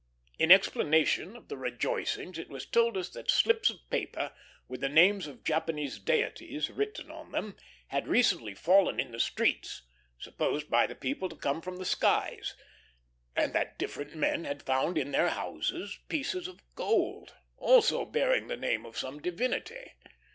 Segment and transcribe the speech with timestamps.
[0.39, 4.31] In explanation of the rejoicings, it was told us that slips of paper,
[4.67, 7.55] with the names of Japanese deities written on them,
[7.89, 9.83] had recently fallen in the streets,
[10.17, 12.55] supposed by the people to come from the skies;
[13.35, 18.57] and that different men had found in their houses pieces of gold, also bearing the
[18.57, 19.91] name of some divinity.